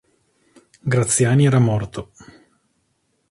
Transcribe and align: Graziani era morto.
Graziani 0.93 1.45
era 1.45 1.59
morto. 1.59 2.09